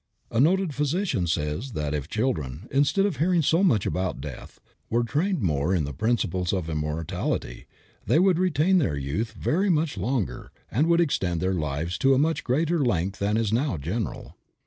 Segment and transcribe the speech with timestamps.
[0.31, 5.03] A noted physician says that if children, instead of hearing so much about death, were
[5.03, 7.67] trained more in the principles of immortality,
[8.07, 12.17] they would retain their youth very much longer, and would extend their lives to a
[12.17, 14.35] much greater length than is now general.